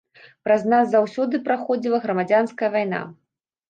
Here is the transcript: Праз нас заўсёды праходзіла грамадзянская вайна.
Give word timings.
Праз 0.47 0.63
нас 0.75 0.85
заўсёды 0.95 1.43
праходзіла 1.51 2.03
грамадзянская 2.09 2.75
вайна. 2.81 3.09